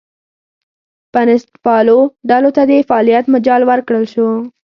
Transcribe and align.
بنسټپالو 1.13 1.99
ډلو 2.29 2.49
ته 2.55 2.61
د 2.69 2.71
فعالیت 2.89 3.25
مجال 3.33 3.61
ورکړل 3.65 4.05
شو. 4.13 4.29